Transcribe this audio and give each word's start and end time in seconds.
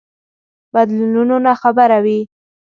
بدلونونو 0.73 1.35
ناخبره 1.45 1.97
وي. 2.05 2.19